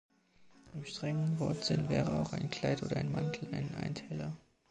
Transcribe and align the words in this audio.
Im 0.73 0.83
strengen 0.83 1.37
Wortsinn 1.37 1.87
wäre 1.87 2.19
auch 2.19 2.33
ein 2.33 2.49
Kleid 2.49 2.81
oder 2.81 2.97
ein 2.97 3.11
Mantel 3.11 3.53
ein 3.53 3.69
Einteiler. 3.83 4.35